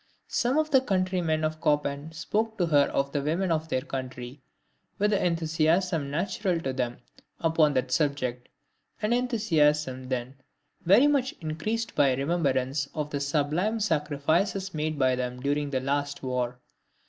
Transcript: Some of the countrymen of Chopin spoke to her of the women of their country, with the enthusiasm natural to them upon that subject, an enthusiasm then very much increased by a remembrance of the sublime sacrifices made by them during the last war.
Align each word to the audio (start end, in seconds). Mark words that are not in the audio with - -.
Some 0.29 0.57
of 0.57 0.71
the 0.71 0.81
countrymen 0.81 1.43
of 1.43 1.61
Chopin 1.63 2.11
spoke 2.11 2.57
to 2.57 2.65
her 2.65 2.85
of 2.87 3.11
the 3.11 3.21
women 3.21 3.51
of 3.51 3.69
their 3.69 3.83
country, 3.83 4.41
with 4.97 5.11
the 5.11 5.23
enthusiasm 5.23 6.09
natural 6.09 6.59
to 6.61 6.73
them 6.73 6.97
upon 7.39 7.75
that 7.75 7.91
subject, 7.91 8.49
an 9.03 9.13
enthusiasm 9.13 10.05
then 10.09 10.41
very 10.83 11.05
much 11.05 11.33
increased 11.33 11.93
by 11.93 12.07
a 12.07 12.17
remembrance 12.17 12.87
of 12.95 13.11
the 13.11 13.19
sublime 13.19 13.79
sacrifices 13.79 14.73
made 14.73 14.97
by 14.97 15.15
them 15.15 15.39
during 15.39 15.69
the 15.69 15.81
last 15.81 16.23
war. 16.23 16.59